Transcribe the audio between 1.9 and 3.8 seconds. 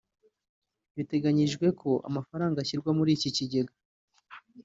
amafaranga ashyirwa muri iki kigega